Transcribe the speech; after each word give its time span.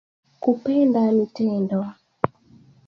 Kupenda 0.41 1.01
ni 1.15 1.25
tendo 1.35 1.79